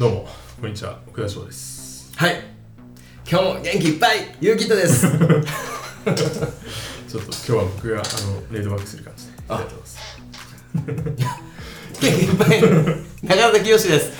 [0.00, 0.26] どうも、
[0.58, 2.10] こんにちは、奥田翔です。
[2.16, 2.36] はい。
[3.30, 5.02] 今日も元気いっぱいゆうきとです。
[5.12, 5.34] ちょっと
[6.06, 9.56] 今日は僕があのレイドバックする感じであ。
[9.56, 9.98] やってます。
[12.00, 12.62] 元気いっぱい。
[13.24, 14.12] 中田清です。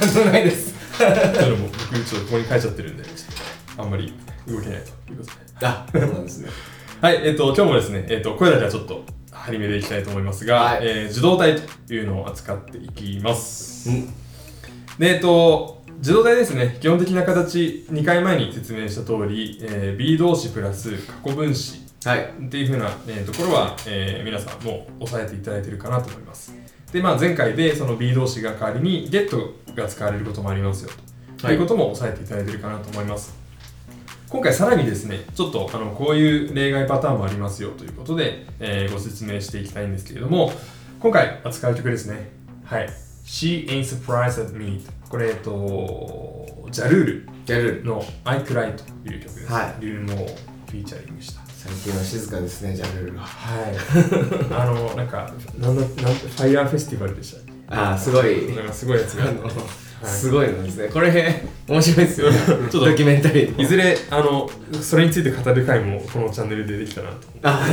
[0.00, 0.74] なんともないです。
[0.98, 1.04] で
[1.52, 3.04] も僕ちょっとここに書いちゃってるんで、
[3.78, 4.12] あんまり
[4.48, 5.64] 動けないということで。
[5.64, 6.50] あそうなんですね。
[7.00, 10.78] はい、えっ、と、今日もですね、えっ、と、これだけはちょっと張り目でいきたいと思いますが、はい。
[10.82, 11.54] えー受動体
[11.86, 13.90] というのを扱っていきます。
[13.90, 14.12] うん
[15.00, 26.54] で、えっ、と、受動体ですね、基本的な形、2回前に説明した通り、えー B 動詞プラス過去分詞はいっていう風な、えーところは、えー皆さんもう押さえていただいてるかなと思います。
[26.92, 29.30] で、まあ、前回でその B 動詞が代わりに get
[29.74, 30.90] が使われることもありますよ
[31.38, 33.34] と、はいい、うことも押さえていただいてるかなと思います。
[34.28, 40.52] 今回さらにですね、ちょっとあのこういう例外パターンもありますよということで、えーご説明していきたいんですけれども、
[40.98, 42.28] 今回扱う曲ですね。
[42.66, 43.09] はい。
[43.24, 44.80] She ain't surprised at me.
[45.08, 49.52] これ、えっと、ジャルールやるの I Cry という曲です。
[49.52, 51.40] はいリルモをフィーチャリングした。
[51.48, 53.74] 最近は静かですねジャルルがはい。
[54.54, 57.52] あの、なんか、なんだ、なんファイヤーフェスティバルでしたっけ？
[57.68, 59.40] あーすごいなんかすごいやつがあって。
[59.40, 59.50] あの
[60.02, 64.48] すごいのですねこれ面白いですよねちょっとドキュメンタリーいずれ、あの、
[64.80, 67.10] それについて語る回もこのチャンネルでできたな
[67.42, 67.68] あ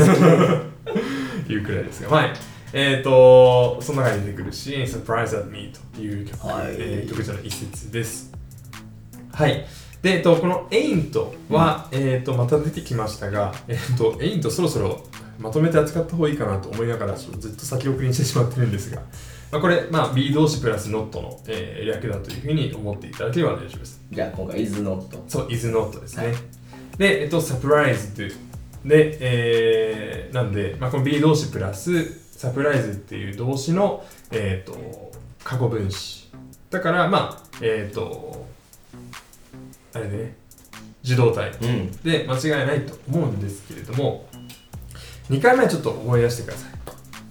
[1.47, 2.33] と いうくらいですが、はい。
[2.73, 8.31] えっ、と、その中に出てくる She ain't surprised at me という曲、はいえー曲じゃない一節です。
[9.31, 9.65] はい。
[10.01, 11.11] で、えっと、この ain't
[11.49, 15.01] は、えっと、また出てきましたが、えっと、ain't そろそろ
[15.39, 19.01] まとめて扱った方がいいかなと思いながら、ちょっとずっと先送りにしてしまってるんですが、
[19.51, 24.01] まあ、これ、まあ、B 動詞プラス not の、えー略だというふうに思っていただければ大丈夫です。
[24.11, 26.27] じゃあ今回 is not そう、is not ですね。
[26.27, 26.35] はい
[26.97, 28.33] で、えっと、surprised
[28.83, 35.11] で、えー、なんで、まあ、この B 動詞プラス surprise っていう動詞の、えっと、
[35.43, 36.29] 過去分詞。
[36.69, 38.45] だから、まあ、えっと、
[39.93, 40.35] あれでね、
[41.03, 44.27] 受動体うんで間違いないと思うんですけれども、
[45.29, 46.71] 2回前ちょっと思い出してください。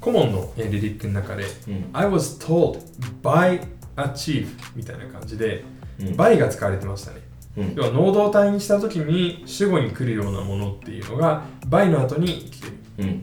[0.00, 2.81] コモンのえーリリックの中で、うん I was told
[3.23, 3.61] by
[3.97, 5.65] a chief みたいな感じで、
[6.00, 7.21] うん by が使われてましたね。
[7.59, 12.73] うん要は能動体にした時に主語に来るようなものっていうのが by の後に来てる。
[12.99, 13.21] うん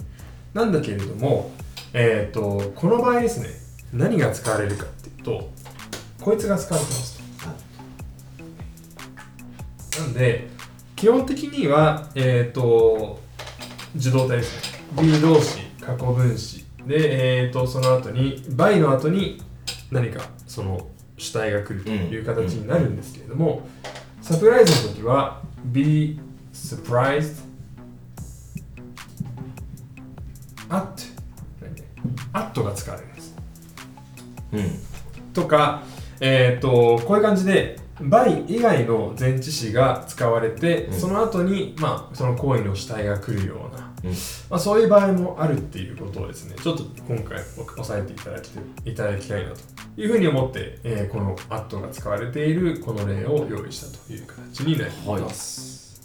[0.53, 1.51] なんだけれども、
[1.93, 3.49] えっ、と、この場合ですね、
[3.93, 5.49] 何が使われるかっていうと、
[6.19, 7.21] こいつが使われてます
[9.95, 10.01] と。
[10.01, 10.47] なんで、
[10.95, 13.21] 基本的には、えっ、と、
[13.95, 15.03] 受動体ですね。
[15.03, 16.65] B 動詞、過去分詞。
[16.87, 19.39] で、えっ、と、その後に、by の後に
[19.91, 20.87] 何かその
[21.17, 23.67] 主体が来るという形になるんですけれども、
[24.21, 26.19] サプライズの時は be
[26.53, 27.43] surprised
[30.69, 31.12] at
[32.33, 33.35] ね at が使われるんです。
[34.53, 35.33] うん。
[35.33, 35.83] とか
[36.19, 40.99] えっ、とこういう感じで by 以外の前置詞が使われて、うん。
[40.99, 44.11] その後にまあその行為の主体が来るような、うん。
[44.49, 48.49] まあ、そういう場合もあるっていうことをですねちょっと今回押さえていただき
[48.85, 49.59] いただきたいなと
[49.97, 56.01] いうふうに思って、えーこの at が使われているこの例を用意したという形になります、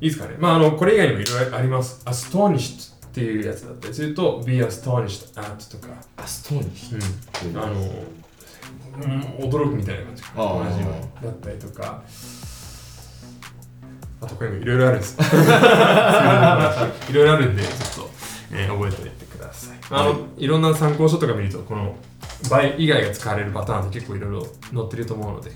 [0.00, 0.36] い、いですかね。
[0.38, 2.02] まああのこれ以外にもいろいろあります。
[2.06, 6.94] astonished っていうやつだったりすると be astonished at とか、アストーニッシ
[7.46, 9.20] うん、あの、うん、
[9.50, 10.22] 驚くみたいな感じ。
[10.22, 12.02] 同じようにだったりとか。
[14.20, 15.16] あとこれもいろいろあるんです。
[17.10, 17.72] いろいろあるんでちょっ
[18.04, 18.10] と、
[18.52, 21.94] えー覚えておいてください、あのいろんな参考書とか見るとこの
[22.50, 24.50] 倍以外が使われるパターンって結構いろいろ載
[24.84, 25.52] ってると思うので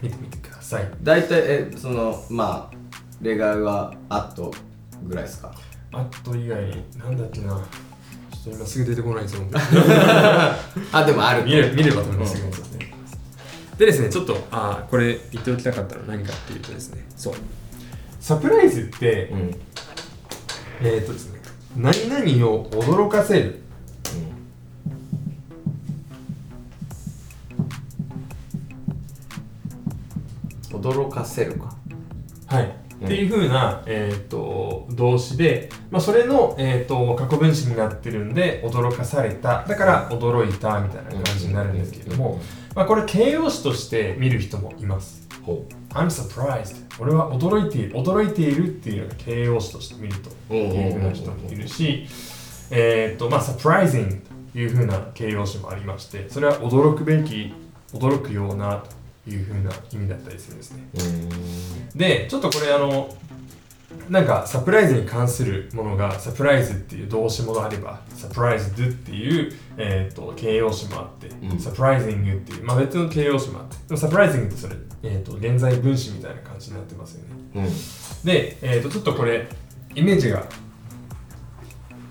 [0.00, 0.90] 見てみてください。
[1.02, 2.76] 大体えそのまあ
[3.20, 4.54] 例外はあと
[5.02, 5.52] ぐらいですか？
[5.92, 7.54] あと以外になんだっけな。
[7.54, 9.42] ちょっと今すぐ出てこないですよ
[10.92, 12.36] あでもある見れ見ればと思います。
[12.36, 12.56] うんよ、
[13.78, 17.04] でですねちょっとあーこれ言っておきたかったのは何かっていうとですね。
[17.16, 17.34] そう。
[18.20, 19.40] サプライズって、うん。
[19.40, 19.60] うん
[20.80, 21.40] えっ、とですね
[21.76, 23.62] 何々を驚かせる。
[30.70, 31.74] 驚かせるか。
[32.46, 39.64] はい、うんっていう風な、えー、と動詞で、まあ、それの、えー、と過去分詞になってるんで驚かされた。
[39.64, 42.40] だから驚いたみたいな感じになるんですけれども、
[42.74, 45.28] まあ、これ形容詞として見る人もいます。
[45.42, 46.84] ほ I'm surprised.
[46.98, 47.94] 俺は驚いている。
[47.94, 52.06] 驚いているっていうのが形容詞として見るとういうふうな人もいるし
[52.70, 54.20] えっ、とまあ surprising
[54.52, 57.54] というふうな形容詞もありましてそれは驚くべき
[57.92, 58.90] 驚くようなと
[59.30, 60.88] いうふうな意味だったりするんですね。
[60.94, 61.02] うう
[61.94, 63.14] んでちょっとこれあの
[64.08, 71.58] なんかサプライズに関するものがサプライズっていう動詞もあればサプライズドっていう、えー、と形容詞もあって、うん。
[71.58, 77.28] サプライジングっていう、まあ、別の形容詞もあってでもサプライジングってそれ、えー、と現在分詞みたいな感じになってますよね。
[77.56, 77.64] うん。
[78.24, 79.48] で、えー、とちょっとこれ
[79.94, 80.46] イメージが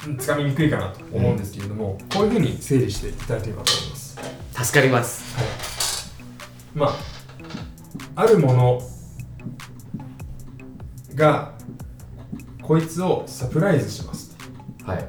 [0.07, 4.17] うんつかみにくいかなと思うんですけれども、こういうふうに整理していただければと思います。
[4.63, 5.56] 助かります
[6.75, 6.91] まあ
[8.15, 8.81] あるもの
[11.15, 11.53] が
[12.61, 14.35] こいつをサプライズします。
[14.85, 15.07] はい。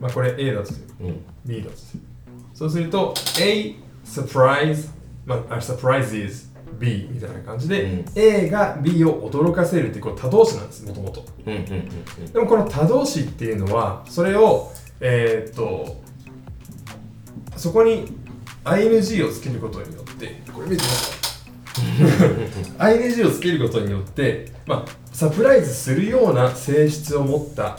[0.00, 1.06] まあこれ A だとする。
[1.06, 1.24] うん。
[1.44, 2.02] B だとする。
[2.54, 3.74] そうすると A
[4.04, 4.90] surprise
[5.24, 6.46] まああ surprises
[6.78, 8.04] B みたいな感じで、うん。
[8.14, 14.70] A が B を驚かせるっていうこれ多動詞なんですもともとでもこの多動詞っていうのはそれを
[15.00, 15.96] えーっと
[17.56, 18.06] そこに
[18.64, 21.16] ing をつけることによってこれ見てくださ
[22.88, 27.78] い ing をつけることによって、まあ、サプライズするような性質を持った。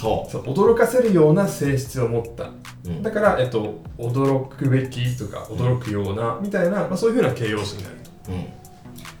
[0.00, 2.44] ほそう驚かせるような性質を持った。
[2.44, 2.52] う
[2.84, 3.02] うん。
[3.02, 8.32] だから、えっと、驚くべきとか驚くようなみたいな、まあ、そういうふうな形容詞になると。
[8.32, 8.46] うん。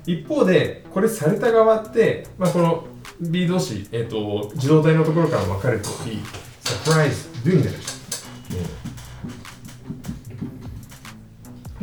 [0.06, 2.84] 一方でこれされた側って、まあ、この
[3.20, 6.18] B 動詞、えっと、受動体のところから分かるとり
[6.60, 7.76] サプライズ do になる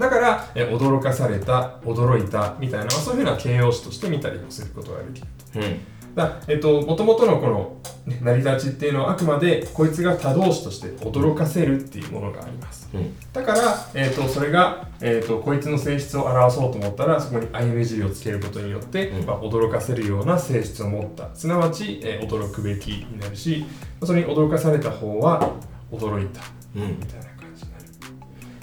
[0.01, 5.59] だからえ驚かされた驚いたみたいな、まあ、そういうふうな形容詞として見たりもすることができると。
[5.59, 5.79] うん。
[6.15, 12.89] だえっと、もともとのこの、ね成り立ちっていうのはあくまでこいつが多動詞として驚かせるっていうものがあります。
[12.93, 13.15] うん。
[13.31, 19.25] だから、えー、とそれが、えー、とこいつの性質を表そうと思ったらそこに ing をつけることによって、うん。
[19.27, 21.29] まあ、驚かせるような性質を持った。
[21.35, 23.65] すなわち、えー驚くべきになるし
[24.03, 25.53] それに驚かされた方は
[25.91, 26.41] 驚いた。
[26.75, 26.99] うん。
[26.99, 27.40] みたいな。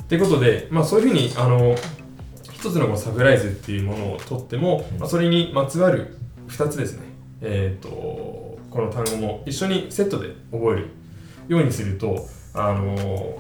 [0.08, 1.76] っていうことで、まあ、そういうふうにあの
[2.55, 6.16] 一つのこのサプライズっていうものをとっても、まあ、それにまつわる
[6.49, 7.02] 2つですね、
[7.43, 10.90] えー、とこの単語も一緒にセットで覚える
[11.49, 12.96] ようにするとあの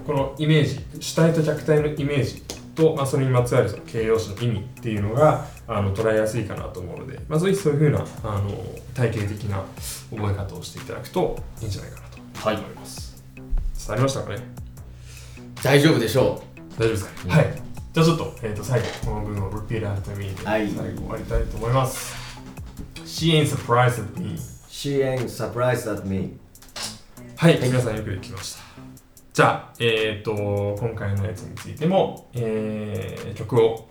[0.06, 2.42] このイメージ主体と客体のイメージ
[2.74, 8.50] と、まあ、それにまつわるその形容詞の意味っていうのがあの捉えやすいかなと思うので、まあ、ぜひそういうふうなあの
[8.92, 9.64] 体系的な
[10.10, 13.24] 覚え方をしていただくといいんじゃないかなとはい思います。
[13.78, 14.68] 伝わりましたかね？
[15.62, 16.42] 大丈夫でしょ
[16.78, 17.62] 大丈夫ですか、うんはい。
[17.92, 22.14] じゃあちょっと,、えー、と最後、この部分を repeat after me ではい最後終わりたいと思います。
[23.04, 24.38] She ain't surprised at me.
[24.68, 26.38] She ain't surprised at me
[27.36, 28.60] はい、皆さんよくできました。
[29.32, 33.88] じゃあ、えっ、と、今回のやつについても、えー曲を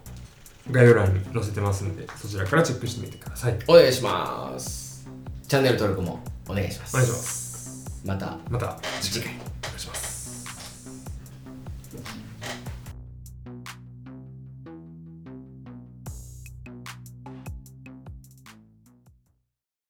[0.72, 3.58] 概要欄に載せてますんで、そちらからチェックしてみてください。
[3.68, 5.08] お願いします
[5.48, 6.20] チャンネル登録も
[6.50, 8.02] お願いしますお願いします。
[8.06, 9.47] またまた次回